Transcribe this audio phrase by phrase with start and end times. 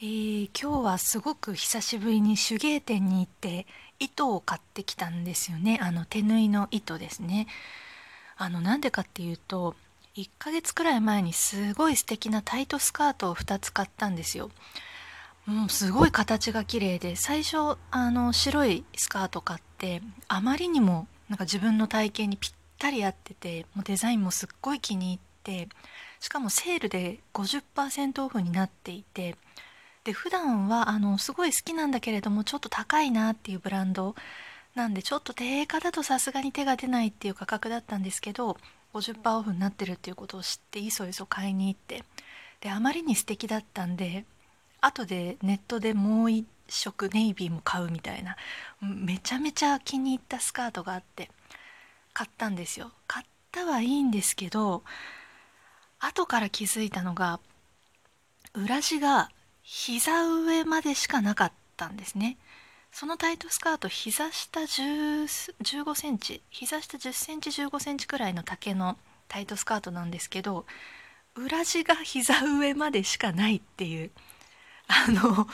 [0.00, 3.66] えー、今日はすごく久しぶりに手芸店に行って
[3.98, 5.80] 糸を買ってきたんですよね。
[5.82, 7.48] あの手縫いの糸ですね。
[8.36, 9.74] あのなんでかっていうと
[10.14, 14.52] 1ヶ月くらい前にすごい素敵なタイトスカートを2つ買ったんですよ。
[15.46, 25.68] もうすごい形が綺麗で最初あの白いスカート買ってあまりにもなんか自分の体型にぴったり合っててもうデザインもすっごい気に入って
[26.20, 29.34] しかもセールで50%オフになっていて
[30.08, 34.14] で普段はあのすごい好きなんだけれどもちょっと高いなっていうブランド
[34.74, 38.56] なんでちょっと定価だとさすがに手が出ないっていう価格だったんですけど
[38.94, 42.04] 50%オフになってるっていうことを知っていそいそ買いに行って。
[42.62, 44.24] であまりに素敵だったんで
[44.80, 48.36] 後でネットでもう一色ネイビーも買うみたいな
[48.80, 51.30] めちゃめちゃ気に入ったスカートがあって
[52.14, 52.92] 買ったんですよ。
[53.06, 54.82] 買ったはいいんですけど
[56.00, 57.40] 後から気づいたのが
[58.54, 59.28] 裏地が
[59.70, 62.38] 膝上までしかなかったんですね。
[62.90, 68.96] そのタイトスカート膝下15センチ膝下10センチ15センチくらいの丈の
[69.28, 70.64] タイトスカートなんですけど
[71.34, 74.10] 裏地が膝上までしかないっていう
[74.86, 75.46] あの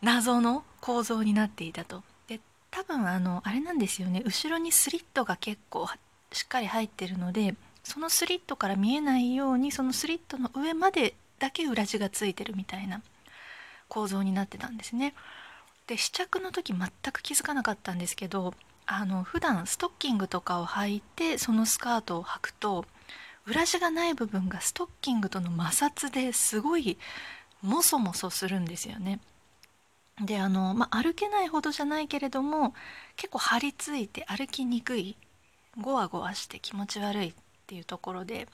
[0.00, 2.02] 謎の構造になっていたと。
[2.28, 4.22] で多分あのあれなんですよね。
[4.24, 5.86] 後ろにスリットが結構
[6.32, 13.02] しっかり入ってるのでそのスリットから見えないようにそのスリットの上までだけ裏地がついてるみたいな。
[13.90, 15.12] 構造になってたんですね。
[15.86, 18.54] で試着の時全く気づかなかったんですけど
[18.86, 22.84] あの普段ストッキングとかを履いてそのスカートを履くと
[23.46, 26.96] 裏地がない部分がストッキングとの摩擦ですごい
[27.62, 29.20] モソモソするんですよね。
[30.24, 32.74] であの、まあ、歩けないほどじゃないけれども
[33.16, 35.16] 結構張り付いて歩きにくい
[35.80, 37.34] ゴワゴワして気持ち悪いっ
[37.66, 38.46] ていうところで、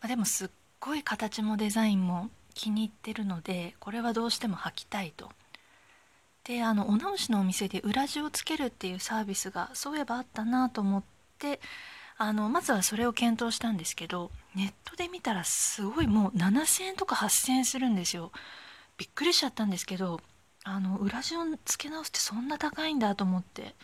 [0.00, 0.48] まあ、でもすっ
[0.80, 5.30] ごい形もデザインも気に入ってるのでこれはどうしても履きたいと。
[6.44, 11.02] であのお直しのお店で裏地をつけるっていうサービスがそういえばあったなと思っ
[11.38, 11.60] て
[12.18, 18.32] あのまずはそれを検討したんですけどネットで見たらすごいもう7,000円とか8,000円するんですよ。
[18.96, 20.20] びっくりしちゃったんですけど
[20.64, 23.74] あの裏地をつけ直すってそんな高いんだと思って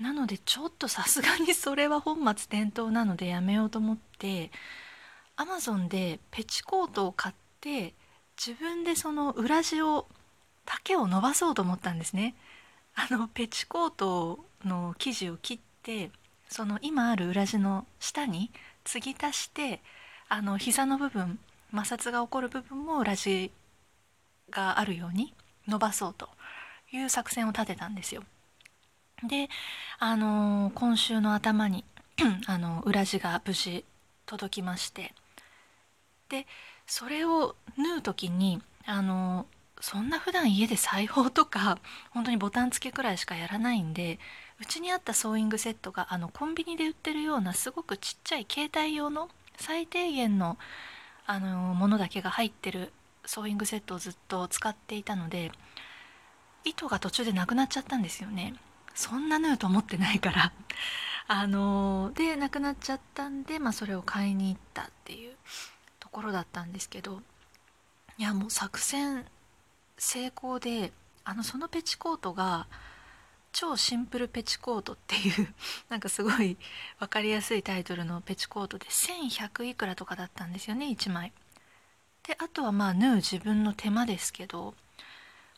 [0.00, 4.50] なのでちょっとさすがに それは本末転倒なのでやめようと思って
[5.36, 10.06] アマゾンでペチコートを買って自分でその裏地を
[10.64, 12.34] 丈を伸ばそうと思ったんですね
[12.94, 16.10] あのペチコートの生地を切って
[16.48, 18.50] その今ある裏地の下に
[18.84, 19.80] 継ぎ足して
[20.28, 21.38] あの膝の部分
[21.74, 23.52] 摩擦が起こる部分も裏地
[24.50, 25.34] があるように
[25.68, 26.28] 伸ばそうと
[26.92, 28.24] いう作戦を立てたんですよ。
[29.22, 29.48] で
[29.98, 31.84] あの今週の頭に
[32.46, 33.84] あの裏地が無事
[34.24, 35.12] 届きまして
[36.28, 36.46] で
[36.90, 39.46] それを縫う時にあの
[39.80, 41.78] そんな普段家で裁縫とか
[42.10, 44.18] 本当にボタン付けくらいしかやらないんで
[44.58, 50.58] うちにあったソーイングセットがあのコンビニで売ってるようなすごくちっちゃい携帯用の最低限の
[51.26, 52.92] あのものだけが入ってる
[53.24, 55.52] ソーイングセットをずっと使っていたので
[56.64, 58.54] 糸が途中でなくなっちゃったんですよね。
[58.94, 60.52] そんな縫うと思ってないから。
[61.28, 65.36] あのでなくなっちゃったんで、まあ、それを買いに行ったっていう。
[66.10, 67.20] ころだったんですけど
[68.18, 69.24] いやもう作戦
[69.96, 70.92] 成功で
[71.24, 72.66] あのそのペチコートが
[73.52, 75.54] 超シンプルペチコートっていう
[75.88, 76.56] なんかすごい
[76.98, 81.32] 分かりやすいタイトルのペチコートで1100いくらとかだったんですよね1枚。
[82.22, 84.74] であとはまあ縫う自分の手間ですけど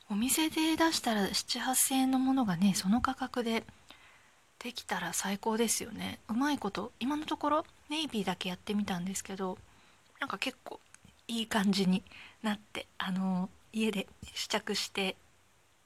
[0.08, 3.64] お店で出したら7,8,000円のものがねその価格で
[4.60, 9.58] できたら最高ですよねうまいこと今のところネイビーだけやってみたんですけど
[10.22, 10.78] なんか結構
[11.26, 12.04] いい感じに
[12.44, 15.16] なってあの家で試着して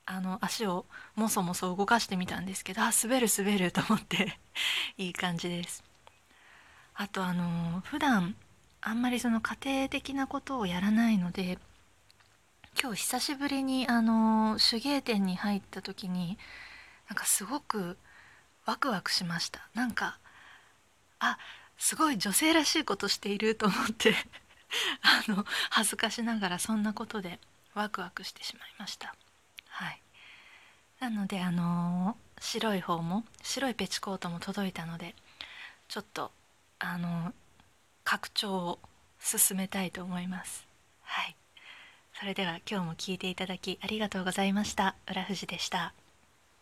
[0.04, 4.38] あの足をもそもそ動かしてみたんですけどあ滑る滑る と思って
[4.98, 5.82] いい感じです。
[6.96, 8.36] あとあの普段
[8.82, 11.58] あんまりその家庭的なことをやらないので
[12.78, 16.36] 今日久しぶりにあの手芸店に入った時に
[17.08, 17.96] なんかすごく
[18.66, 19.66] ワクワクしました。
[19.72, 20.18] なんか
[21.20, 21.38] あ
[21.78, 24.14] すごい女性らしいことしていると思って
[25.02, 27.38] あの恥ずかしながらそんなことで
[27.74, 29.14] ワクワクしてしまいました。
[29.68, 30.00] はい。
[31.00, 35.14] なのであの白い方も白いペチコートも届いたので
[35.88, 36.32] ちょっと
[36.78, 37.34] あの
[38.04, 38.78] 拡張を
[39.20, 40.66] 進めたいと思います。
[41.02, 41.36] はい。
[42.18, 44.96] それでは今日も聞いていただきありがとうございました。
[45.06, 45.92] 浦富でした。